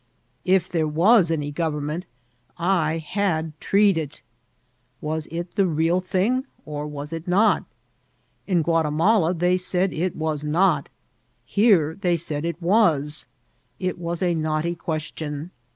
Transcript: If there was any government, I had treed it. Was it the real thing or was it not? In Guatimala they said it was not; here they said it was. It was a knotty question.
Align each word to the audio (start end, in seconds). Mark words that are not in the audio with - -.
If 0.45 0.67
there 0.67 0.87
was 0.87 1.29
any 1.29 1.51
government, 1.51 2.05
I 2.57 2.97
had 2.97 3.53
treed 3.59 3.99
it. 3.99 4.23
Was 4.99 5.27
it 5.29 5.51
the 5.53 5.67
real 5.67 6.01
thing 6.01 6.47
or 6.65 6.87
was 6.87 7.13
it 7.13 7.27
not? 7.27 7.65
In 8.47 8.63
Guatimala 8.63 9.35
they 9.35 9.57
said 9.57 9.93
it 9.93 10.15
was 10.15 10.43
not; 10.43 10.89
here 11.45 11.93
they 11.93 12.17
said 12.17 12.45
it 12.45 12.59
was. 12.59 13.27
It 13.77 13.99
was 13.99 14.23
a 14.23 14.33
knotty 14.33 14.73
question. 14.73 15.51